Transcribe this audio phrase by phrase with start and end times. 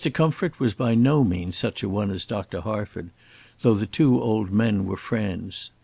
[0.13, 2.61] Comfort was by no means such a one as Dr.
[2.61, 3.11] Harford,
[3.59, 5.69] though the two old men were friends.